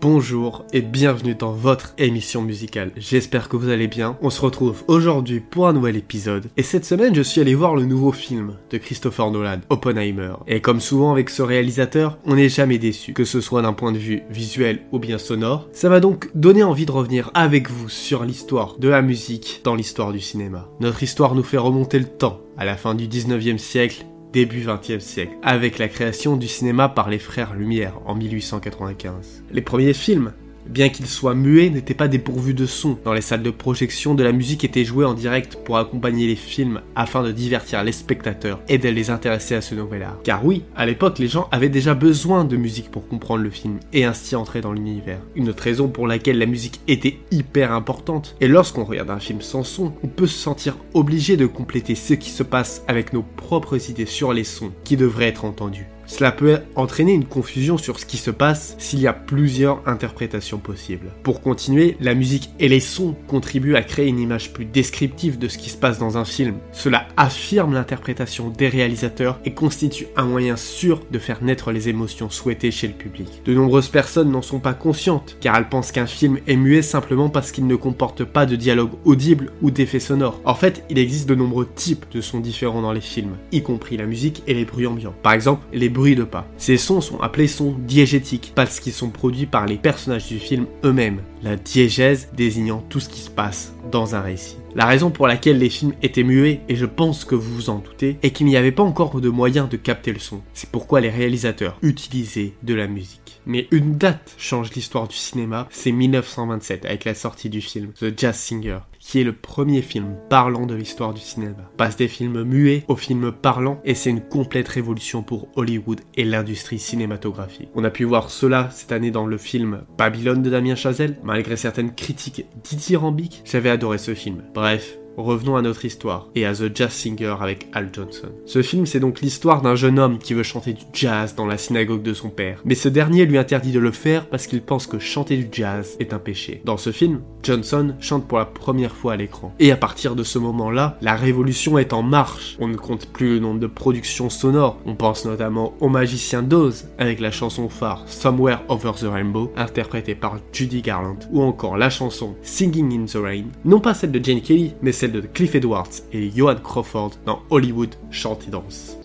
Bonjour 0.00 0.64
et 0.72 0.80
bienvenue 0.80 1.34
dans 1.34 1.52
votre 1.52 1.92
émission 1.98 2.40
musicale. 2.40 2.90
J'espère 2.96 3.50
que 3.50 3.56
vous 3.56 3.68
allez 3.68 3.86
bien. 3.86 4.16
On 4.22 4.30
se 4.30 4.40
retrouve 4.40 4.82
aujourd'hui 4.88 5.40
pour 5.40 5.68
un 5.68 5.74
nouvel 5.74 5.94
épisode. 5.94 6.48
Et 6.56 6.62
cette 6.62 6.86
semaine, 6.86 7.14
je 7.14 7.20
suis 7.20 7.42
allé 7.42 7.54
voir 7.54 7.76
le 7.76 7.84
nouveau 7.84 8.10
film 8.10 8.54
de 8.70 8.78
Christopher 8.78 9.30
Nolan, 9.30 9.60
Oppenheimer. 9.68 10.32
Et 10.46 10.62
comme 10.62 10.80
souvent 10.80 11.12
avec 11.12 11.28
ce 11.28 11.42
réalisateur, 11.42 12.16
on 12.24 12.36
n'est 12.36 12.48
jamais 12.48 12.78
déçu, 12.78 13.12
que 13.12 13.26
ce 13.26 13.42
soit 13.42 13.60
d'un 13.60 13.74
point 13.74 13.92
de 13.92 13.98
vue 13.98 14.22
visuel 14.30 14.80
ou 14.90 14.98
bien 14.98 15.18
sonore. 15.18 15.68
Ça 15.74 15.90
m'a 15.90 16.00
donc 16.00 16.30
donné 16.34 16.62
envie 16.62 16.86
de 16.86 16.92
revenir 16.92 17.30
avec 17.34 17.68
vous 17.68 17.90
sur 17.90 18.24
l'histoire 18.24 18.78
de 18.78 18.88
la 18.88 19.02
musique 19.02 19.60
dans 19.64 19.74
l'histoire 19.74 20.12
du 20.12 20.20
cinéma. 20.20 20.66
Notre 20.80 21.02
histoire 21.02 21.34
nous 21.34 21.42
fait 21.42 21.58
remonter 21.58 21.98
le 21.98 22.06
temps 22.06 22.40
à 22.56 22.64
la 22.64 22.78
fin 22.78 22.94
du 22.94 23.06
19e 23.06 23.58
siècle 23.58 24.06
début 24.32 24.62
20e 24.62 25.00
siècle, 25.00 25.32
avec 25.42 25.78
la 25.78 25.88
création 25.88 26.36
du 26.36 26.48
cinéma 26.48 26.88
par 26.88 27.10
les 27.10 27.18
frères 27.18 27.54
Lumière 27.54 27.98
en 28.06 28.14
1895. 28.14 29.44
Les 29.50 29.62
premiers 29.62 29.94
films 29.94 30.32
bien 30.70 30.88
qu'ils 30.88 31.06
soient 31.06 31.34
muets, 31.34 31.70
n'étaient 31.70 31.94
pas 31.94 32.08
dépourvus 32.08 32.54
de 32.54 32.66
son. 32.66 32.98
Dans 33.04 33.12
les 33.12 33.20
salles 33.20 33.42
de 33.42 33.50
projection, 33.50 34.14
de 34.14 34.22
la 34.22 34.32
musique 34.32 34.64
était 34.64 34.84
jouée 34.84 35.04
en 35.04 35.14
direct 35.14 35.56
pour 35.64 35.78
accompagner 35.78 36.26
les 36.26 36.36
films 36.36 36.80
afin 36.94 37.22
de 37.22 37.32
divertir 37.32 37.84
les 37.84 37.92
spectateurs 37.92 38.60
et 38.68 38.78
de 38.78 38.88
les 38.88 39.10
intéresser 39.10 39.54
à 39.54 39.60
ce 39.60 39.74
nouvel 39.74 40.02
art. 40.02 40.18
Car 40.22 40.44
oui, 40.44 40.64
à 40.76 40.86
l'époque, 40.86 41.18
les 41.18 41.28
gens 41.28 41.48
avaient 41.50 41.68
déjà 41.68 41.94
besoin 41.94 42.44
de 42.44 42.56
musique 42.56 42.90
pour 42.90 43.08
comprendre 43.08 43.42
le 43.42 43.50
film 43.50 43.80
et 43.92 44.04
ainsi 44.04 44.36
entrer 44.36 44.60
dans 44.60 44.72
l'univers. 44.72 45.20
Une 45.34 45.48
autre 45.48 45.62
raison 45.62 45.88
pour 45.88 46.06
laquelle 46.06 46.38
la 46.38 46.46
musique 46.46 46.80
était 46.88 47.18
hyper 47.30 47.72
importante. 47.72 48.36
Et 48.40 48.48
lorsqu'on 48.48 48.84
regarde 48.84 49.10
un 49.10 49.20
film 49.20 49.40
sans 49.40 49.64
son, 49.64 49.92
on 50.02 50.08
peut 50.08 50.26
se 50.26 50.38
sentir 50.38 50.76
obligé 50.94 51.36
de 51.36 51.46
compléter 51.46 51.94
ce 51.94 52.14
qui 52.14 52.30
se 52.30 52.42
passe 52.42 52.82
avec 52.88 53.12
nos 53.12 53.22
propres 53.22 53.90
idées 53.90 54.06
sur 54.06 54.32
les 54.32 54.44
sons 54.44 54.72
qui 54.84 54.96
devraient 54.96 55.28
être 55.28 55.44
entendus. 55.44 55.86
Cela 56.10 56.32
peut 56.32 56.58
entraîner 56.74 57.12
une 57.12 57.24
confusion 57.24 57.78
sur 57.78 58.00
ce 58.00 58.04
qui 58.04 58.16
se 58.16 58.32
passe 58.32 58.74
s'il 58.78 58.98
y 58.98 59.06
a 59.06 59.12
plusieurs 59.12 59.80
interprétations 59.86 60.58
possibles. 60.58 61.12
Pour 61.22 61.40
continuer, 61.40 61.96
la 62.00 62.14
musique 62.14 62.50
et 62.58 62.68
les 62.68 62.80
sons 62.80 63.14
contribuent 63.28 63.76
à 63.76 63.84
créer 63.84 64.08
une 64.08 64.18
image 64.18 64.52
plus 64.52 64.64
descriptive 64.64 65.38
de 65.38 65.46
ce 65.46 65.56
qui 65.56 65.70
se 65.70 65.76
passe 65.76 66.00
dans 66.00 66.18
un 66.18 66.24
film. 66.24 66.56
Cela 66.72 67.06
affirme 67.16 67.74
l'interprétation 67.74 68.48
des 68.48 68.68
réalisateurs 68.68 69.38
et 69.44 69.54
constitue 69.54 70.08
un 70.16 70.24
moyen 70.24 70.56
sûr 70.56 71.00
de 71.12 71.20
faire 71.20 71.44
naître 71.44 71.70
les 71.70 71.88
émotions 71.88 72.28
souhaitées 72.28 72.72
chez 72.72 72.88
le 72.88 72.94
public. 72.94 73.42
De 73.44 73.54
nombreuses 73.54 73.88
personnes 73.88 74.32
n'en 74.32 74.42
sont 74.42 74.58
pas 74.58 74.74
conscientes, 74.74 75.36
car 75.40 75.56
elles 75.56 75.68
pensent 75.68 75.92
qu'un 75.92 76.06
film 76.06 76.38
est 76.48 76.56
muet 76.56 76.82
simplement 76.82 77.28
parce 77.28 77.52
qu'il 77.52 77.68
ne 77.68 77.76
comporte 77.76 78.24
pas 78.24 78.46
de 78.46 78.56
dialogue 78.56 78.94
audible 79.04 79.52
ou 79.62 79.70
d'effets 79.70 80.00
sonores. 80.00 80.40
En 80.44 80.56
fait, 80.56 80.84
il 80.90 80.98
existe 80.98 81.28
de 81.28 81.36
nombreux 81.36 81.68
types 81.72 82.06
de 82.10 82.20
sons 82.20 82.40
différents 82.40 82.82
dans 82.82 82.92
les 82.92 83.00
films, 83.00 83.36
y 83.52 83.62
compris 83.62 83.96
la 83.96 84.06
musique 84.06 84.42
et 84.48 84.54
les 84.54 84.64
bruits 84.64 84.88
ambiants. 84.88 85.14
Par 85.22 85.34
exemple, 85.34 85.64
de 86.00 86.24
pas. 86.24 86.46
Ces 86.56 86.76
sons 86.76 87.00
sont 87.00 87.20
appelés 87.20 87.46
sons 87.46 87.76
diégétiques 87.78 88.52
parce 88.54 88.80
qu'ils 88.80 88.92
sont 88.92 89.10
produits 89.10 89.46
par 89.46 89.66
les 89.66 89.76
personnages 89.76 90.26
du 90.26 90.38
film 90.38 90.66
eux-mêmes, 90.84 91.20
la 91.42 91.56
diégèse 91.56 92.28
désignant 92.34 92.84
tout 92.88 93.00
ce 93.00 93.08
qui 93.08 93.20
se 93.20 93.30
passe 93.30 93.74
dans 93.90 94.14
un 94.14 94.20
récit. 94.20 94.56
La 94.74 94.86
raison 94.86 95.10
pour 95.10 95.26
laquelle 95.26 95.58
les 95.58 95.68
films 95.68 95.94
étaient 96.02 96.22
muets, 96.22 96.60
et 96.68 96.76
je 96.76 96.86
pense 96.86 97.24
que 97.24 97.34
vous 97.34 97.54
vous 97.54 97.70
en 97.70 97.78
doutez, 97.78 98.18
est 98.22 98.30
qu'il 98.30 98.46
n'y 98.46 98.56
avait 98.56 98.72
pas 98.72 98.84
encore 98.84 99.20
de 99.20 99.28
moyen 99.28 99.66
de 99.66 99.76
capter 99.76 100.12
le 100.12 100.20
son. 100.20 100.42
C'est 100.54 100.70
pourquoi 100.70 101.00
les 101.00 101.10
réalisateurs 101.10 101.78
utilisaient 101.82 102.52
de 102.62 102.74
la 102.74 102.86
musique. 102.86 103.40
Mais 103.46 103.66
une 103.72 103.96
date 103.96 104.34
change 104.38 104.72
l'histoire 104.72 105.08
du 105.08 105.16
cinéma, 105.16 105.66
c'est 105.70 105.92
1927 105.92 106.84
avec 106.84 107.04
la 107.04 107.14
sortie 107.14 107.50
du 107.50 107.60
film 107.60 107.92
The 107.98 108.16
Jazz 108.16 108.36
Singer 108.36 108.78
qui 109.10 109.20
est 109.20 109.24
le 109.24 109.32
premier 109.32 109.82
film 109.82 110.14
parlant 110.28 110.66
de 110.66 110.74
l'histoire 110.76 111.12
du 111.12 111.20
cinéma. 111.20 111.68
passe 111.76 111.96
des 111.96 112.06
films 112.06 112.44
muets 112.44 112.84
aux 112.86 112.94
films 112.94 113.32
parlants 113.32 113.80
et 113.84 113.96
c'est 113.96 114.10
une 114.10 114.20
complète 114.20 114.68
révolution 114.68 115.24
pour 115.24 115.48
Hollywood 115.56 116.00
et 116.14 116.22
l'industrie 116.22 116.78
cinématographique. 116.78 117.70
On 117.74 117.82
a 117.82 117.90
pu 117.90 118.04
voir 118.04 118.30
cela 118.30 118.68
cette 118.70 118.92
année 118.92 119.10
dans 119.10 119.26
le 119.26 119.36
film 119.36 119.82
Babylone 119.98 120.42
de 120.42 120.50
Damien 120.50 120.76
Chazelle, 120.76 121.16
malgré 121.24 121.56
certaines 121.56 121.92
critiques 121.92 122.46
dithyrambiques, 122.62 123.42
j'avais 123.44 123.70
adoré 123.70 123.98
ce 123.98 124.14
film. 124.14 124.44
Bref, 124.54 124.96
Revenons 125.16 125.56
à 125.56 125.62
notre 125.62 125.84
histoire 125.84 126.28
et 126.34 126.46
à 126.46 126.54
The 126.54 126.74
Jazz 126.74 126.92
Singer 126.92 127.36
avec 127.40 127.68
Al 127.72 127.90
Johnson. 127.92 128.28
Ce 128.46 128.62
film, 128.62 128.86
c'est 128.86 129.00
donc 129.00 129.20
l'histoire 129.20 129.62
d'un 129.62 129.74
jeune 129.74 129.98
homme 129.98 130.18
qui 130.18 130.34
veut 130.34 130.42
chanter 130.42 130.72
du 130.72 130.82
jazz 130.92 131.34
dans 131.34 131.46
la 131.46 131.58
synagogue 131.58 132.02
de 132.02 132.14
son 132.14 132.30
père. 132.30 132.60
Mais 132.64 132.74
ce 132.74 132.88
dernier 132.88 133.26
lui 133.26 133.38
interdit 133.38 133.72
de 133.72 133.80
le 133.80 133.90
faire 133.90 134.26
parce 134.26 134.46
qu'il 134.46 134.62
pense 134.62 134.86
que 134.86 134.98
chanter 134.98 135.36
du 135.36 135.48
jazz 135.50 135.96
est 136.00 136.12
un 136.12 136.18
péché. 136.18 136.62
Dans 136.64 136.76
ce 136.76 136.92
film, 136.92 137.20
Johnson 137.42 137.94
chante 138.00 138.26
pour 138.26 138.38
la 138.38 138.44
première 138.44 138.94
fois 138.94 139.14
à 139.14 139.16
l'écran. 139.16 139.54
Et 139.58 139.72
à 139.72 139.76
partir 139.76 140.14
de 140.14 140.22
ce 140.22 140.38
moment-là, 140.38 140.98
la 141.00 141.14
révolution 141.14 141.78
est 141.78 141.92
en 141.92 142.02
marche. 142.02 142.56
On 142.60 142.68
ne 142.68 142.76
compte 142.76 143.06
plus 143.06 143.34
le 143.34 143.38
nombre 143.40 143.60
de 143.60 143.66
productions 143.66 144.30
sonores. 144.30 144.78
On 144.86 144.94
pense 144.94 145.24
notamment 145.24 145.74
au 145.80 145.88
magicien 145.88 146.42
d'Oz 146.42 146.88
avec 146.98 147.20
la 147.20 147.30
chanson 147.30 147.68
phare 147.68 148.04
Somewhere 148.06 148.60
Over 148.68 148.92
the 148.98 149.04
Rainbow, 149.04 149.52
interprétée 149.56 150.14
par 150.14 150.38
Judy 150.52 150.82
Garland, 150.82 151.18
ou 151.30 151.42
encore 151.42 151.76
la 151.76 151.90
chanson 151.90 152.34
Singing 152.42 153.00
in 153.00 153.04
the 153.06 153.22
Rain, 153.22 153.44
non 153.64 153.80
pas 153.80 153.94
celle 153.94 154.12
de 154.12 154.24
Jane 154.24 154.40
Kelly, 154.40 154.74
mais 154.82 154.92
celle 154.92 155.09
de 155.10 155.20
Cliff 155.20 155.54
Edwards 155.54 155.90
et 156.12 156.30
Johan 156.30 156.56
Crawford 156.56 157.12
dans 157.26 157.42
Hollywood 157.50 157.94
Chante 158.10 158.48
et. 158.48 158.99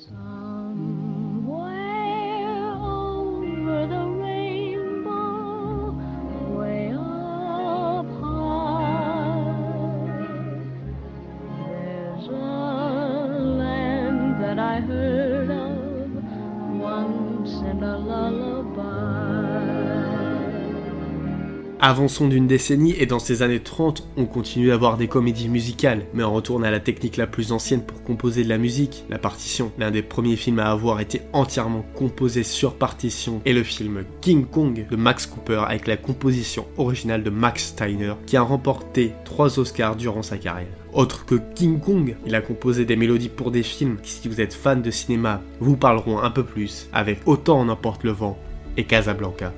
Avançons 21.87 22.27
d'une 22.27 22.47
décennie 22.47 22.95
et 22.97 23.05
dans 23.05 23.19
ces 23.19 23.43
années 23.43 23.59
30, 23.59 24.07
on 24.17 24.25
continue 24.25 24.69
d'avoir 24.69 24.97
des 24.97 25.07
comédies 25.07 25.49
musicales, 25.49 26.07
mais 26.15 26.23
on 26.23 26.33
retourne 26.33 26.65
à 26.65 26.71
la 26.71 26.79
technique 26.79 27.15
la 27.15 27.27
plus 27.27 27.51
ancienne 27.51 27.85
pour 27.85 28.01
composer 28.01 28.43
de 28.43 28.49
la 28.49 28.57
musique, 28.57 29.03
la 29.07 29.19
partition. 29.19 29.71
L'un 29.77 29.91
des 29.91 30.01
premiers 30.01 30.35
films 30.35 30.57
à 30.57 30.71
avoir 30.71 30.99
été 30.99 31.21
entièrement 31.31 31.85
composé 31.93 32.41
sur 32.41 32.73
partition 32.73 33.39
est 33.45 33.53
le 33.53 33.61
film 33.61 34.03
King 34.21 34.47
Kong 34.47 34.87
de 34.89 34.95
Max 34.95 35.27
Cooper 35.27 35.61
avec 35.67 35.85
la 35.85 35.95
composition 35.95 36.65
originale 36.79 37.21
de 37.21 37.29
Max 37.29 37.65
Steiner 37.65 38.15
qui 38.25 38.35
a 38.35 38.41
remporté 38.41 39.11
3 39.23 39.59
Oscars 39.59 39.95
durant 39.95 40.23
sa 40.23 40.39
carrière. 40.39 40.73
Autre 40.91 41.23
que 41.27 41.35
King 41.53 41.79
Kong, 41.79 42.15
il 42.25 42.33
a 42.33 42.41
composé 42.41 42.85
des 42.85 42.95
mélodies 42.95 43.29
pour 43.29 43.51
des 43.51 43.61
films 43.61 43.97
qui, 44.01 44.09
si 44.09 44.27
vous 44.27 44.41
êtes 44.41 44.55
fan 44.55 44.81
de 44.81 44.89
cinéma, 44.89 45.43
vous 45.59 45.77
parleront 45.77 46.17
un 46.17 46.31
peu 46.31 46.43
plus 46.43 46.89
avec 46.93 47.19
Autant 47.27 47.59
en 47.59 47.69
emporte 47.69 48.03
le 48.03 48.11
vent 48.11 48.39
et 48.75 48.85
Casablanca. 48.85 49.53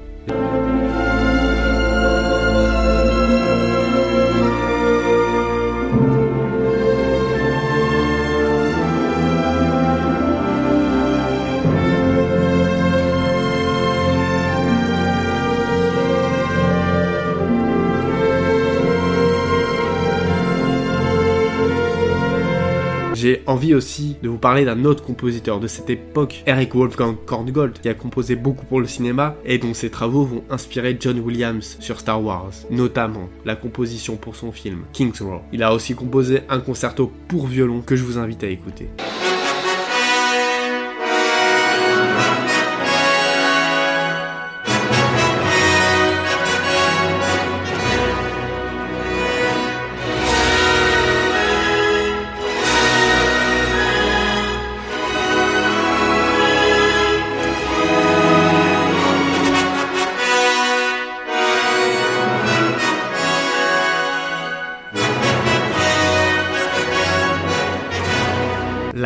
J'ai 23.27 23.43
envie 23.45 23.75
aussi 23.75 24.15
de 24.23 24.29
vous 24.29 24.37
parler 24.37 24.63
d'un 24.63 24.85
autre 24.85 25.03
compositeur 25.03 25.59
de 25.59 25.67
cette 25.67 25.89
époque, 25.89 26.43
Eric 26.47 26.73
Wolfgang 26.73 27.17
Korngold, 27.25 27.73
qui 27.81 27.89
a 27.89 27.93
composé 27.93 28.37
beaucoup 28.37 28.65
pour 28.65 28.79
le 28.79 28.87
cinéma 28.87 29.35
et 29.43 29.57
dont 29.57 29.73
ses 29.73 29.89
travaux 29.89 30.23
vont 30.23 30.43
inspirer 30.49 30.95
John 30.97 31.19
Williams 31.19 31.75
sur 31.81 31.99
Star 31.99 32.23
Wars, 32.23 32.53
notamment 32.71 33.27
la 33.43 33.57
composition 33.57 34.15
pour 34.15 34.37
son 34.37 34.53
film 34.53 34.83
King's 34.93 35.19
Row. 35.19 35.41
Il 35.51 35.61
a 35.61 35.73
aussi 35.73 35.93
composé 35.93 36.43
un 36.47 36.61
concerto 36.61 37.11
pour 37.27 37.47
violon 37.47 37.81
que 37.81 37.97
je 37.97 38.05
vous 38.05 38.17
invite 38.17 38.45
à 38.45 38.47
écouter. 38.47 38.87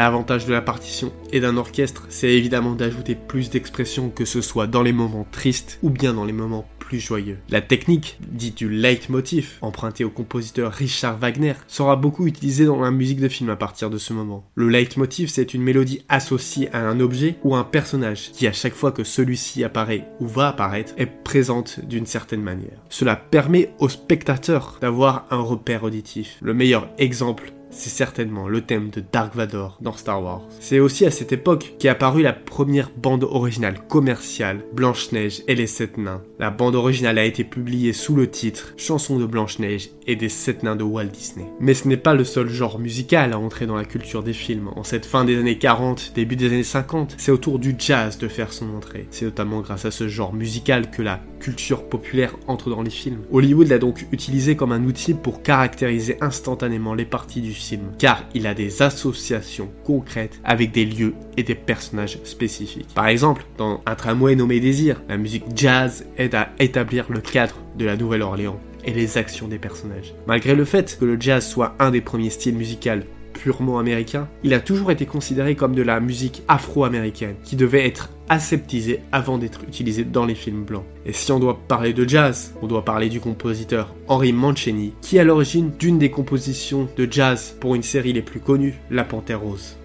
L'avantage 0.02 0.48
de 0.48 0.52
la 0.52 0.64
partition 0.64 1.14
et 1.32 1.40
d'un 1.40 1.58
orchestre, 1.58 2.08
c'est 2.10 2.32
évidemment 2.32 2.74
d'ajouter 2.74 3.14
plus 3.14 3.52
d'expression 3.52 4.10
que 4.10 4.26
ce 4.26 4.42
soit 4.42 4.66
dans 4.66 4.82
les 4.82 4.94
moments 4.94 5.28
tristes 5.32 5.78
ou 5.84 5.92
bien 5.92 6.16
dans 6.16 6.26
les 6.26 6.34
moments 6.34 6.66
plus 6.80 7.00
joyeux. 7.00 7.38
La 7.52 7.62
technique, 7.62 8.18
dite 8.28 8.58
du 8.58 8.68
leitmotiv, 8.68 9.60
empruntée 9.62 10.04
au 10.04 10.10
compositeur 10.10 10.74
Richard 10.74 11.20
Wagner, 11.20 11.54
sera 11.68 11.98
beaucoup 11.98 12.26
utilisée 12.26 12.66
dans 12.66 12.82
la 12.82 12.90
musique 12.90 13.20
de 13.20 13.28
film 13.28 13.52
à 13.52 13.56
partir 13.56 13.92
de 13.92 14.00
ce 14.00 14.12
moment. 14.12 14.44
Le 14.56 14.70
leitmotiv, 14.70 15.30
c'est 15.30 15.54
une 15.54 15.62
mélodie 15.62 16.04
associée 16.10 16.74
à 16.74 16.80
un 16.80 17.00
objet 17.00 17.36
ou 17.44 17.56
un 17.56 17.64
personnage 17.64 18.32
qui, 18.32 18.48
à 18.48 18.54
chaque 18.54 18.74
fois 18.74 18.92
que 18.92 19.04
celui-ci 19.04 19.64
apparaît 19.64 20.08
ou 20.20 20.26
va 20.26 20.48
apparaître, 20.48 20.96
est 20.98 21.06
présente 21.06 21.80
d'une 21.86 22.08
certaine 22.08 22.42
manière. 22.42 22.82
Cela 22.90 23.16
permet 23.16 23.76
au 23.78 23.88
spectateur 23.88 24.80
d'avoir 24.82 25.28
un 25.30 25.42
repère 25.42 25.84
auditif. 25.84 26.40
Le 26.42 26.56
meilleur 26.56 26.90
exemple 26.98 27.54
c'est 27.72 27.90
certainement 27.90 28.48
le 28.48 28.62
thème 28.62 28.90
de 28.90 29.02
Dark 29.12 29.36
Vador 29.36 29.78
dans 29.82 29.94
Star 29.94 30.22
Wars. 30.22 30.42
C'est 30.60 30.80
aussi 30.80 31.06
à 31.06 31.12
cette 31.12 31.32
époque 31.32 31.74
qu'est 31.80 31.90
apparue 31.90 32.22
la 32.22 32.34
première 32.34 32.92
bande 32.96 33.24
originale 33.24 33.80
commerciale, 33.88 34.64
Blanche-Neige 34.74 35.42
et 35.48 35.56
les 35.56 35.68
Sept 35.68 35.98
Nains. 35.98 36.22
La 36.40 36.52
bande 36.52 36.76
originale 36.76 37.18
a 37.18 37.26
été 37.26 37.44
publiée 37.44 37.94
sous 37.94 38.16
le 38.16 38.30
titre 38.30 38.74
Chanson 38.78 39.18
de 39.18 39.26
Blanche-Neige 39.26 39.92
et 40.06 40.16
des 40.16 40.30
Sept 40.30 40.64
Nains 40.64 40.76
de 40.76 40.84
Walt 40.84 41.06
Disney. 41.06 41.46
Mais 41.60 41.74
ce 41.74 41.88
n'est 41.88 41.98
pas 41.98 42.14
le 42.14 42.24
seul 42.24 42.50
genre 42.50 42.80
musical 42.80 43.34
à 43.34 43.40
entrer 43.40 43.66
dans 43.66 43.76
la 43.76 43.86
culture 43.86 44.24
des 44.24 44.34
films. 44.34 44.70
En 44.76 44.84
cette 44.84 45.06
fin 45.06 45.26
des 45.26 45.38
années 45.38 45.58
40, 45.58 46.12
début 46.14 46.36
des 46.36 46.48
années 46.48 46.64
50, 46.64 47.16
c'est 47.18 47.32
autour 47.32 47.60
du 47.60 47.76
jazz 47.78 48.18
de 48.18 48.28
faire 48.28 48.54
son 48.54 48.76
entrée. 48.76 49.08
C'est 49.12 49.26
notamment 49.26 49.62
grâce 49.62 49.86
à 49.86 49.92
ce 49.92 50.08
genre 50.08 50.34
musical 50.34 50.92
que 50.92 51.02
la 51.02 51.20
culture 51.40 51.88
populaire 51.88 52.36
entre 52.48 52.70
dans 52.70 52.82
les 52.82 52.92
films. 52.92 53.24
Hollywood 53.32 53.68
l'a 53.68 53.80
donc 53.80 54.06
utilisé 54.12 54.56
comme 54.56 54.72
un 54.72 54.84
outil 54.84 55.14
pour 55.14 55.42
caractériser 55.42 56.18
instantanément 56.22 56.94
les 56.94 57.06
parties 57.06 57.42
du 57.42 57.54
car 57.98 58.24
il 58.34 58.48
a 58.48 58.54
des 58.54 58.82
associations 58.82 59.70
concrètes 59.84 60.40
avec 60.44 60.72
des 60.72 60.86
lieux 60.86 61.14
et 61.38 61.44
des 61.44 61.56
personnages 61.56 62.20
spécifiques. 62.24 62.94
Par 62.94 63.08
exemple, 63.08 63.46
dans 63.58 63.82
Un 63.86 63.96
tramway 63.96 64.36
nommé 64.36 64.60
Désir, 64.60 65.02
la 65.10 65.18
musique 65.18 65.46
jazz 65.56 66.06
aide 66.18 66.36
à 66.36 66.50
établir 66.60 67.06
le 67.10 67.22
cadre 67.22 67.56
de 67.78 67.86
la 67.86 67.96
Nouvelle-Orléans 67.96 68.60
et 68.84 68.94
les 68.94 69.18
actions 69.18 69.48
des 69.48 69.60
personnages. 69.60 70.14
Malgré 70.28 70.56
le 70.56 70.66
fait 70.66 70.98
que 71.00 71.06
le 71.06 71.20
jazz 71.20 71.48
soit 71.48 71.76
un 71.80 71.92
des 71.92 72.02
premiers 72.02 72.30
styles 72.30 72.56
musicaux 72.56 73.06
purement 73.42 73.80
américain, 73.80 74.28
il 74.44 74.54
a 74.54 74.60
toujours 74.60 74.92
été 74.92 75.08
considéré 75.08 75.56
comme 75.56 75.74
de 75.74 75.82
la 75.82 76.00
musique 76.00 76.44
afro-américaine, 76.48 77.36
qui 77.44 77.56
devait 77.56 77.88
être 77.88 78.10
aseptisée 78.30 79.00
avant 79.12 79.40
d'être 79.40 79.64
utilisée 79.64 80.04
dans 80.04 80.26
les 80.26 80.36
films 80.36 80.64
blancs. 80.64 80.86
Et 81.08 81.14
si 81.14 81.32
on 81.32 81.40
doit 81.40 81.60
parler 81.68 81.92
de 81.94 82.08
jazz, 82.08 82.54
on 82.62 82.68
doit 82.68 82.86
parler 82.86 83.10
du 83.10 83.20
compositeur 83.20 83.96
Henry 84.08 84.32
Mancini, 84.32 84.94
qui 85.02 85.18
est 85.18 85.22
à 85.22 85.24
l'origine 85.24 85.72
d'une 85.80 85.98
des 85.98 86.12
compositions 86.12 86.88
de 86.96 87.08
jazz 87.10 87.56
pour 87.60 87.74
une 87.74 87.84
série 87.84 88.14
les 88.14 88.22
plus 88.22 88.40
connues, 88.40 88.80
La 88.92 89.04
Panthère 89.04 89.42
Rose. 89.42 89.76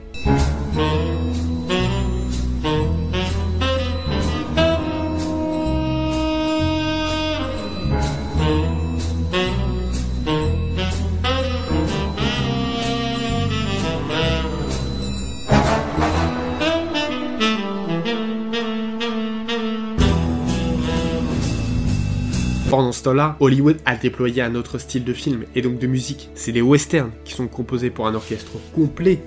Temps-là, 23.07 23.37
Hollywood 23.39 23.79
a 23.85 23.95
déployé 23.95 24.43
un 24.43 24.57
autre 24.57 24.79
style 24.79 25.05
de 25.05 25.13
film 25.13 25.45
et 25.55 25.63
donc 25.63 25.79
de 25.79 25.87
musique. 25.87 26.29
C'est 26.35 26.51
les 26.51 26.61
westerns 26.61 27.13
qui 27.25 27.35
sont 27.35 27.47
composés 27.47 27.91
pour 27.91 28.09
un 28.09 28.15
orchestre 28.17 28.53
complet 28.75 29.21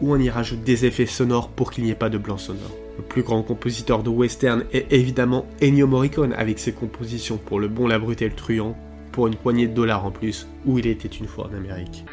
où 0.00 0.12
on 0.12 0.18
y 0.18 0.30
rajoute 0.30 0.62
des 0.62 0.86
effets 0.86 1.06
sonores 1.06 1.48
pour 1.48 1.72
qu'il 1.72 1.82
n'y 1.82 1.90
ait 1.90 1.96
pas 1.96 2.10
de 2.10 2.18
blanc 2.18 2.38
sonore. 2.38 2.70
Le 2.96 3.02
plus 3.02 3.22
grand 3.22 3.42
compositeur 3.42 4.04
de 4.04 4.08
western 4.08 4.62
est 4.72 4.92
évidemment 4.92 5.46
Ennio 5.60 5.88
Morricone 5.88 6.32
avec 6.34 6.60
ses 6.60 6.72
compositions 6.72 7.36
pour 7.36 7.58
Le 7.58 7.66
Bon, 7.66 7.88
la 7.88 7.98
Brute 7.98 8.22
et 8.22 8.28
le 8.28 8.36
Truand, 8.36 8.76
pour 9.10 9.26
une 9.26 9.34
poignée 9.34 9.66
de 9.66 9.74
dollars 9.74 10.06
en 10.06 10.12
plus, 10.12 10.46
où 10.64 10.78
il 10.78 10.86
était 10.86 11.08
une 11.08 11.26
fois 11.26 11.48
en 11.50 11.56
Amérique. 11.56 12.04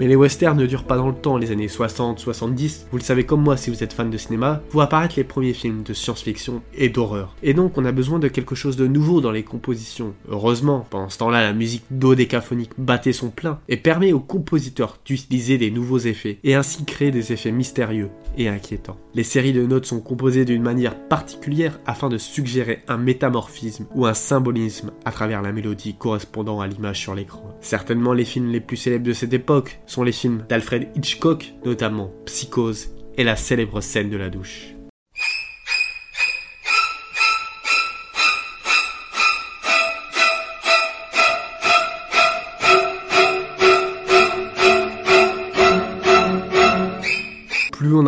Mais 0.00 0.06
les 0.06 0.16
westerns 0.16 0.56
ne 0.56 0.64
durent 0.64 0.84
pas 0.84 0.96
dans 0.96 1.08
le 1.08 1.14
temps, 1.14 1.36
les 1.36 1.50
années 1.50 1.66
60-70. 1.66 2.86
Vous 2.90 2.96
le 2.96 3.02
savez 3.02 3.24
comme 3.24 3.42
moi 3.42 3.58
si 3.58 3.68
vous 3.68 3.84
êtes 3.84 3.92
fan 3.92 4.08
de 4.08 4.16
cinéma, 4.16 4.62
vous 4.70 4.80
apparaître 4.80 5.16
les 5.18 5.24
premiers 5.24 5.52
films 5.52 5.82
de 5.82 5.92
science-fiction 5.92 6.62
et 6.74 6.88
d'horreur. 6.88 7.36
Et 7.42 7.52
donc 7.52 7.76
on 7.76 7.84
a 7.84 7.92
besoin 7.92 8.18
de 8.18 8.28
quelque 8.28 8.54
chose 8.54 8.78
de 8.78 8.86
nouveau 8.86 9.20
dans 9.20 9.30
les 9.30 9.42
compositions. 9.42 10.14
Heureusement, 10.30 10.86
pendant 10.88 11.10
ce 11.10 11.18
temps-là, 11.18 11.42
la 11.42 11.52
musique 11.52 11.84
dodécaphonique 11.90 12.70
battait 12.78 13.12
son 13.12 13.28
plein 13.28 13.58
et 13.68 13.76
permet 13.76 14.14
aux 14.14 14.20
compositeurs 14.20 14.96
d'utiliser 15.04 15.58
des 15.58 15.70
nouveaux 15.70 15.98
effets 15.98 16.38
et 16.44 16.54
ainsi 16.54 16.86
créer 16.86 17.10
des 17.10 17.34
effets 17.34 17.52
mystérieux 17.52 18.08
et 18.38 18.48
inquiétants. 18.48 18.96
Les 19.14 19.22
séries 19.22 19.52
de 19.52 19.66
notes 19.66 19.84
sont 19.84 20.00
composées 20.00 20.46
d'une 20.46 20.62
manière 20.62 20.96
particulière 20.96 21.78
afin 21.84 22.08
de 22.08 22.16
suggérer 22.16 22.84
un 22.88 22.96
métamorphisme 22.96 23.84
ou 23.94 24.06
un 24.06 24.14
symbolisme 24.14 24.92
à 25.04 25.12
travers 25.12 25.42
la 25.42 25.52
mélodie 25.52 25.94
correspondant 25.94 26.62
à 26.62 26.66
l'image 26.66 27.00
sur 27.00 27.14
l'écran. 27.14 27.54
Certainement 27.60 28.14
les 28.14 28.24
films 28.24 28.50
les 28.50 28.60
plus 28.60 28.78
célèbres 28.78 29.04
de 29.04 29.12
cette 29.12 29.34
époque 29.34 29.78
sont 29.90 30.04
les 30.04 30.12
films 30.12 30.44
d'Alfred 30.48 30.88
Hitchcock, 30.94 31.52
notamment 31.64 32.12
Psychose 32.24 32.90
et 33.18 33.24
la 33.24 33.34
célèbre 33.34 33.80
scène 33.80 34.08
de 34.08 34.16
la 34.16 34.30
douche. 34.30 34.76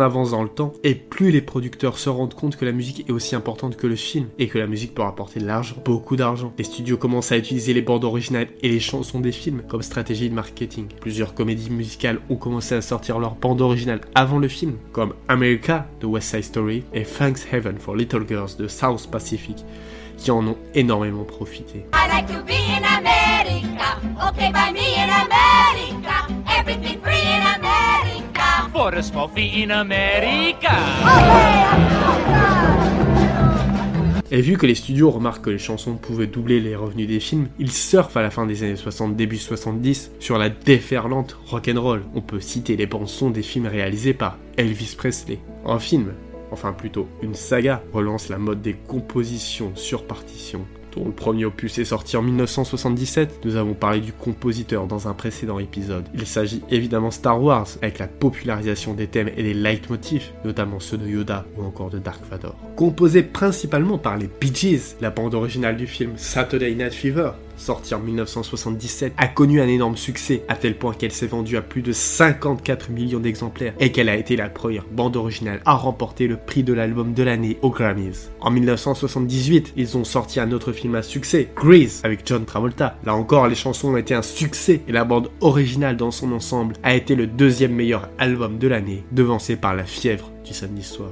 Avance 0.03 0.31
dans 0.31 0.43
le 0.43 0.49
temps, 0.49 0.73
et 0.83 0.95
plus 0.95 1.31
les 1.31 1.41
producteurs 1.41 1.97
se 1.97 2.09
rendent 2.09 2.33
compte 2.33 2.55
que 2.55 2.65
la 2.65 2.71
musique 2.71 3.07
est 3.07 3.11
aussi 3.11 3.35
importante 3.35 3.75
que 3.75 3.87
le 3.87 3.95
film, 3.95 4.27
et 4.37 4.47
que 4.47 4.57
la 4.57 4.67
musique 4.67 4.93
peut 4.93 5.01
rapporter 5.01 5.39
de 5.39 5.47
l'argent, 5.47 5.75
beaucoup 5.83 6.15
d'argent. 6.15 6.53
Les 6.57 6.63
studios 6.63 6.97
commencent 6.97 7.31
à 7.31 7.37
utiliser 7.37 7.73
les 7.73 7.81
bandes 7.81 8.03
originales 8.03 8.49
et 8.61 8.69
les 8.69 8.79
chansons 8.79 9.19
des 9.19 9.31
films 9.31 9.63
comme 9.67 9.81
stratégie 9.81 10.29
de 10.29 10.35
marketing. 10.35 10.87
Plusieurs 10.99 11.33
comédies 11.33 11.69
musicales 11.69 12.19
ont 12.29 12.35
commencé 12.35 12.75
à 12.75 12.81
sortir 12.81 13.19
leur 13.19 13.35
bande 13.35 13.61
originale 13.61 14.01
avant 14.15 14.39
le 14.39 14.47
film, 14.47 14.77
comme 14.91 15.13
America 15.27 15.87
de 16.01 16.05
West 16.05 16.29
Side 16.29 16.43
Story 16.43 16.83
et 16.93 17.03
Thanks 17.03 17.47
Heaven 17.51 17.77
for 17.79 17.95
Little 17.95 18.25
Girls 18.27 18.57
de 18.57 18.67
South 18.67 19.09
Pacific, 19.09 19.57
qui 20.17 20.31
en 20.31 20.45
ont 20.45 20.57
énormément 20.75 21.23
profité. 21.23 21.85
Et 34.31 34.41
vu 34.41 34.57
que 34.57 34.65
les 34.65 34.73
studios 34.73 35.11
remarquent 35.11 35.45
que 35.45 35.51
les 35.51 35.59
chansons 35.59 35.95
pouvaient 35.95 36.25
doubler 36.25 36.59
les 36.59 36.75
revenus 36.75 37.07
des 37.07 37.19
films, 37.19 37.49
ils 37.59 37.71
surfent 37.71 38.17
à 38.17 38.23
la 38.23 38.31
fin 38.31 38.47
des 38.47 38.63
années 38.63 38.75
60, 38.75 39.15
début 39.15 39.37
70 39.37 40.13
sur 40.19 40.39
la 40.39 40.49
déferlante 40.49 41.37
rock'n'roll. 41.45 42.01
On 42.15 42.21
peut 42.21 42.39
citer 42.39 42.75
les 42.75 42.89
sons 43.05 43.29
des 43.29 43.43
films 43.43 43.67
réalisés 43.67 44.15
par 44.15 44.39
Elvis 44.57 44.95
Presley. 44.97 45.37
Un 45.67 45.77
film, 45.77 46.13
enfin 46.51 46.73
plutôt 46.73 47.07
une 47.21 47.35
saga, 47.35 47.83
relance 47.93 48.29
la 48.29 48.39
mode 48.39 48.63
des 48.63 48.73
compositions 48.73 49.71
sur 49.75 50.07
partition 50.07 50.65
dont 50.95 51.05
le 51.05 51.11
premier 51.11 51.45
opus 51.45 51.77
est 51.77 51.85
sorti 51.85 52.17
en 52.17 52.21
1977. 52.21 53.41
Nous 53.45 53.55
avons 53.55 53.73
parlé 53.73 53.99
du 53.99 54.13
compositeur 54.13 54.87
dans 54.87 55.07
un 55.07 55.13
précédent 55.13 55.59
épisode. 55.59 56.05
Il 56.13 56.25
s'agit 56.25 56.61
évidemment 56.69 57.11
Star 57.11 57.41
Wars, 57.41 57.67
avec 57.81 57.99
la 57.99 58.07
popularisation 58.07 58.93
des 58.93 59.07
thèmes 59.07 59.29
et 59.35 59.43
des 59.43 59.53
leitmotifs, 59.53 60.33
notamment 60.45 60.79
ceux 60.79 60.97
de 60.97 61.07
Yoda 61.07 61.45
ou 61.57 61.63
encore 61.63 61.89
de 61.89 61.99
Dark 61.99 62.23
Vador. 62.29 62.55
Composé 62.75 63.23
principalement 63.23 63.97
par 63.97 64.17
les 64.17 64.29
Bee 64.39 64.53
Gees, 64.53 64.95
la 65.01 65.09
bande 65.09 65.33
originale 65.33 65.77
du 65.77 65.87
film 65.87 66.13
Saturday 66.17 66.75
Night 66.75 66.93
Fever, 66.93 67.31
sortie 67.57 67.95
en 67.95 67.99
1977, 67.99 69.13
a 69.17 69.27
connu 69.27 69.61
un 69.61 69.67
énorme 69.67 69.97
succès, 69.97 70.43
à 70.47 70.55
tel 70.55 70.77
point 70.77 70.93
qu'elle 70.93 71.11
s'est 71.11 71.27
vendue 71.27 71.57
à 71.57 71.61
plus 71.61 71.81
de 71.81 71.91
54 71.91 72.89
millions 72.89 73.19
d'exemplaires 73.19 73.73
et 73.79 73.91
qu'elle 73.91 74.09
a 74.09 74.15
été 74.15 74.35
la 74.35 74.49
première 74.49 74.85
bande 74.91 75.15
originale 75.15 75.61
à 75.65 75.73
remporter 75.73 76.27
le 76.27 76.37
prix 76.37 76.63
de 76.63 76.73
l'album 76.73 77.13
de 77.13 77.23
l'année 77.23 77.57
aux 77.61 77.69
Grammys. 77.69 78.29
En 78.41 78.51
1978, 78.51 79.73
ils 79.75 79.97
ont 79.97 80.03
sorti 80.03 80.39
un 80.39 80.51
autre 80.51 80.71
film 80.71 80.95
à 80.95 81.01
succès, 81.01 81.49
Grease, 81.55 82.01
avec 82.03 82.21
John 82.25 82.45
Travolta. 82.45 82.97
Là 83.05 83.15
encore, 83.15 83.47
les 83.47 83.55
chansons 83.55 83.93
ont 83.93 83.97
été 83.97 84.13
un 84.13 84.21
succès 84.21 84.81
et 84.87 84.91
la 84.91 85.03
bande 85.03 85.29
originale 85.41 85.97
dans 85.97 86.11
son 86.11 86.31
ensemble 86.31 86.75
a 86.83 86.95
été 86.95 87.15
le 87.15 87.27
deuxième 87.27 87.73
meilleur 87.73 88.09
album 88.17 88.57
de 88.57 88.67
l'année, 88.67 89.03
devancé 89.11 89.55
par 89.55 89.75
La 89.75 89.85
fièvre 89.85 90.31
du 90.45 90.53
samedi 90.53 90.83
soir. 90.83 91.11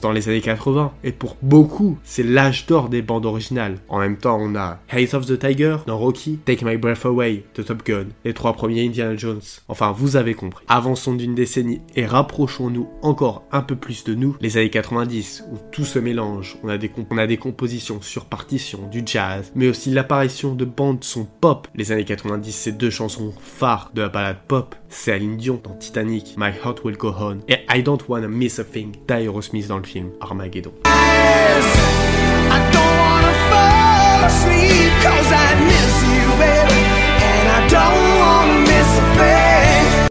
Dans 0.00 0.12
les 0.12 0.28
années 0.28 0.40
80, 0.40 0.92
et 1.04 1.12
pour 1.12 1.36
beaucoup, 1.42 1.98
c'est 2.04 2.22
l'âge 2.22 2.66
d'or 2.66 2.88
des 2.88 3.02
bandes 3.02 3.26
originales. 3.26 3.78
En 3.88 3.98
même 3.98 4.16
temps, 4.16 4.38
on 4.40 4.54
a 4.54 4.78
Haze 4.90 5.14
of 5.14 5.26
the 5.26 5.38
Tiger 5.38 5.76
dans 5.86 5.98
Rocky, 5.98 6.38
Take 6.44 6.64
My 6.64 6.76
Breath 6.76 7.04
Away 7.04 7.44
de 7.54 7.62
Top 7.62 7.84
Gun, 7.84 8.06
les 8.24 8.34
trois 8.34 8.52
premiers 8.52 8.86
Indiana 8.86 9.16
Jones. 9.16 9.40
Enfin, 9.68 9.92
vous 9.92 10.16
avez 10.16 10.34
compris. 10.34 10.64
Avançons 10.68 11.14
d'une 11.14 11.34
décennie 11.34 11.80
et 11.96 12.06
rapprochons-nous 12.06 12.88
encore 13.02 13.44
un 13.52 13.62
peu 13.62 13.76
plus 13.76 14.04
de 14.04 14.14
nous, 14.14 14.36
les 14.40 14.56
années 14.56 14.70
90, 14.70 15.44
où 15.52 15.56
tout 15.70 15.84
se 15.84 15.98
mélange. 15.98 16.56
On 16.62 16.68
a 16.68 16.78
des, 16.78 16.90
on 17.10 17.18
a 17.18 17.26
des 17.26 17.36
compositions 17.36 18.00
sur 18.02 18.24
partition, 18.24 18.80
du 18.90 19.02
jazz, 19.04 19.52
mais 19.54 19.68
aussi 19.68 19.90
l'apparition 19.90 20.54
de 20.54 20.64
bandes 20.64 21.04
son 21.04 21.24
pop. 21.24 21.68
Les 21.74 21.92
années 21.92 22.04
90, 22.04 22.52
c'est 22.52 22.72
deux 22.72 22.90
chansons 22.90 23.32
phares 23.40 23.90
de 23.94 24.02
la 24.02 24.08
balade 24.08 24.38
pop. 24.46 24.74
C'est 24.90 25.12
Aline 25.12 25.36
Dion 25.36 25.60
dans 25.62 25.74
Titanic, 25.74 26.34
My 26.38 26.46
Heart 26.46 26.84
Will 26.84 26.96
Go 26.96 27.14
On, 27.18 27.38
et 27.46 27.58
I 27.68 27.82
Don't 27.82 27.98
Wanna 28.08 28.28
Miss 28.28 28.58
a 28.58 28.64
Thing 28.64 28.92
d'Aerosmith 29.06 29.68
dans 29.68 29.78
le 29.78 29.84
film 29.84 30.10
Armageddon. 30.20 30.72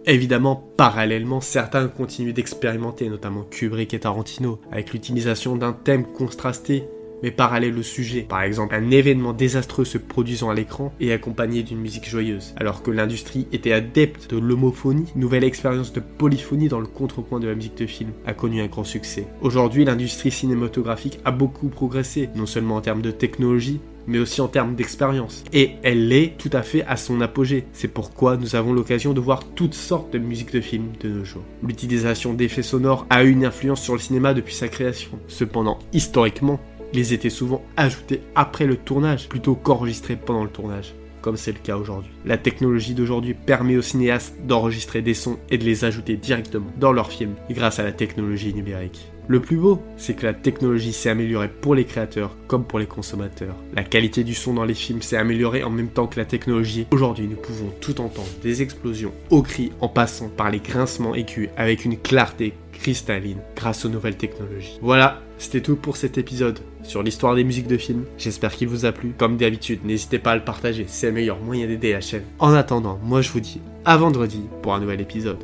Évidemment, 0.05 0.55
parallèlement, 0.77 1.41
certains 1.41 1.87
continuent 1.87 2.33
d'expérimenter, 2.33 3.09
notamment 3.09 3.43
Kubrick 3.43 3.93
et 3.93 3.99
Tarantino, 3.99 4.61
avec 4.71 4.93
l'utilisation 4.93 5.57
d'un 5.57 5.73
thème 5.73 6.05
contrasté 6.05 6.87
mais 7.23 7.31
parallèle 7.31 7.77
au 7.77 7.83
sujet. 7.83 8.21
Par 8.21 8.41
exemple, 8.41 8.75
un 8.75 8.91
événement 8.91 9.33
désastreux 9.33 9.85
se 9.85 9.97
produisant 9.97 10.49
à 10.49 10.53
l'écran 10.53 10.93
et 10.99 11.11
accompagné 11.11 11.63
d'une 11.63 11.79
musique 11.79 12.09
joyeuse. 12.09 12.53
Alors 12.57 12.83
que 12.83 12.91
l'industrie 12.91 13.47
était 13.51 13.73
adepte 13.73 14.29
de 14.29 14.37
l'homophonie, 14.37 15.11
nouvelle 15.15 15.43
expérience 15.43 15.93
de 15.93 15.99
polyphonie 15.99 16.67
dans 16.67 16.79
le 16.79 16.87
contrepoint 16.87 17.39
de 17.39 17.47
la 17.47 17.55
musique 17.55 17.77
de 17.77 17.85
film 17.85 18.11
a 18.25 18.33
connu 18.33 18.61
un 18.61 18.67
grand 18.67 18.83
succès. 18.83 19.27
Aujourd'hui, 19.41 19.85
l'industrie 19.85 20.31
cinématographique 20.31 21.19
a 21.25 21.31
beaucoup 21.31 21.69
progressé, 21.69 22.29
non 22.35 22.45
seulement 22.45 22.75
en 22.75 22.81
termes 22.81 23.01
de 23.01 23.11
technologie, 23.11 23.79
mais 24.07 24.19
aussi 24.19 24.41
en 24.41 24.47
termes 24.47 24.75
d'expérience. 24.75 25.43
Et 25.53 25.71
elle 25.83 26.11
est 26.13 26.37
tout 26.37 26.49
à 26.53 26.61
fait 26.61 26.83
à 26.85 26.95
son 26.95 27.21
apogée. 27.21 27.65
C'est 27.73 27.89
pourquoi 27.89 28.37
nous 28.37 28.55
avons 28.55 28.73
l'occasion 28.73 29.13
de 29.13 29.19
voir 29.19 29.43
toutes 29.53 29.73
sortes 29.73 30.13
de 30.13 30.17
musiques 30.17 30.53
de 30.53 30.61
films 30.61 30.93
de 31.01 31.09
nos 31.09 31.25
jours. 31.25 31.43
L'utilisation 31.61 32.33
d'effets 32.33 32.63
sonores 32.63 33.05
a 33.09 33.23
eu 33.23 33.31
une 33.31 33.45
influence 33.45 33.81
sur 33.81 33.93
le 33.93 33.99
cinéma 33.99 34.33
depuis 34.33 34.55
sa 34.55 34.69
création. 34.69 35.19
Cependant, 35.27 35.79
historiquement, 35.93 36.59
ils 36.93 37.13
étaient 37.13 37.29
souvent 37.29 37.63
ajoutés 37.75 38.21
après 38.35 38.65
le 38.65 38.77
tournage 38.77 39.29
plutôt 39.29 39.55
qu'enregistrés 39.55 40.15
pendant 40.15 40.43
le 40.43 40.49
tournage 40.49 40.93
comme 41.27 41.35
c'est 41.35 41.51
le 41.51 41.59
cas 41.59 41.75
aujourd'hui. 41.75 42.11
La 42.25 42.37
technologie 42.37 42.93
d'aujourd'hui 42.93 43.33
permet 43.33 43.75
aux 43.75 43.81
cinéastes 43.81 44.35
d'enregistrer 44.45 45.01
des 45.01 45.13
sons 45.13 45.37
et 45.49 45.57
de 45.57 45.65
les 45.65 45.83
ajouter 45.83 46.15
directement 46.15 46.71
dans 46.79 46.93
leurs 46.93 47.11
films 47.11 47.35
grâce 47.49 47.79
à 47.79 47.83
la 47.83 47.91
technologie 47.91 48.53
numérique. 48.53 49.11
Le 49.29 49.41
plus 49.41 49.57
beau, 49.57 49.81
c'est 49.97 50.13
que 50.13 50.25
la 50.25 50.33
technologie 50.33 50.93
s'est 50.93 51.09
améliorée 51.09 51.49
pour 51.49 51.75
les 51.75 51.83
créateurs 51.83 52.37
comme 52.47 52.63
pour 52.63 52.79
les 52.79 52.85
consommateurs. 52.85 53.57
La 53.75 53.83
qualité 53.83 54.23
du 54.23 54.33
son 54.33 54.53
dans 54.53 54.63
les 54.63 54.73
films 54.73 55.01
s'est 55.01 55.17
améliorée 55.17 55.65
en 55.65 55.69
même 55.69 55.89
temps 55.89 56.07
que 56.07 56.17
la 56.17 56.23
technologie. 56.23 56.87
Aujourd'hui, 56.91 57.27
nous 57.27 57.35
pouvons 57.35 57.73
tout 57.81 57.99
entendre, 57.99 58.29
des 58.41 58.61
explosions 58.61 59.11
au 59.29 59.41
cri 59.41 59.73
en 59.81 59.89
passant 59.89 60.29
par 60.29 60.49
les 60.49 60.59
grincements 60.59 61.13
aigus 61.13 61.49
avec 61.57 61.83
une 61.83 61.97
clarté 61.97 62.53
cristalline 62.71 63.41
grâce 63.53 63.83
aux 63.83 63.89
nouvelles 63.89 64.15
technologies. 64.15 64.79
Voilà, 64.81 65.21
c'était 65.37 65.61
tout 65.61 65.75
pour 65.75 65.97
cet 65.97 66.17
épisode 66.17 66.59
sur 66.83 67.03
l'histoire 67.03 67.35
des 67.35 67.43
musiques 67.43 67.67
de 67.67 67.77
films. 67.77 68.05
J'espère 68.17 68.53
qu'il 68.53 68.67
vous 68.67 68.85
a 68.85 68.91
plu. 68.91 69.13
Comme 69.17 69.37
d'habitude, 69.37 69.85
n'hésitez 69.85 70.19
pas 70.19 70.31
à 70.31 70.35
le 70.35 70.43
partager, 70.43 70.85
c'est 70.87 71.07
le 71.07 71.13
meilleur 71.13 71.39
moyen 71.39 71.67
d'aider 71.67 71.93
la 71.93 72.01
chaîne. 72.01 72.23
En 72.39 72.53
attendant, 72.53 72.99
moi 73.03 73.21
je 73.21 73.31
vous 73.31 73.39
dis 73.39 73.61
à 73.85 73.97
vendredi 73.97 74.41
pour 74.61 74.73
un 74.73 74.79
nouvel 74.79 75.01
épisode. 75.01 75.37